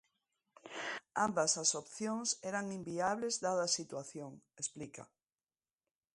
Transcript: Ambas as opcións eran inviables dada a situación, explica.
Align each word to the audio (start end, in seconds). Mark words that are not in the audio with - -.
Ambas 1.25 1.51
as 1.63 1.71
opcións 1.81 2.29
eran 2.49 2.65
inviables 2.79 3.35
dada 3.45 3.63
a 3.65 3.73
situación, 3.79 4.31
explica. 4.61 5.03